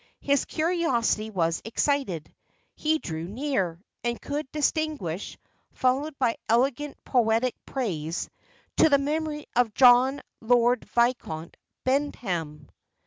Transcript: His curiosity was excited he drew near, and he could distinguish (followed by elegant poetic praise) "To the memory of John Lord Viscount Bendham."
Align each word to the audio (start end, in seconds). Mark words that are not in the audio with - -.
His 0.21 0.45
curiosity 0.45 1.29
was 1.29 1.61
excited 1.63 2.33
he 2.75 2.97
drew 2.97 3.25
near, 3.25 3.79
and 4.03 4.15
he 4.15 4.19
could 4.19 4.51
distinguish 4.51 5.37
(followed 5.73 6.17
by 6.17 6.37
elegant 6.49 6.97
poetic 7.05 7.53
praise) 7.67 8.27
"To 8.77 8.89
the 8.89 8.97
memory 8.97 9.45
of 9.55 9.75
John 9.75 10.19
Lord 10.41 10.85
Viscount 10.85 11.55
Bendham." 11.85 12.69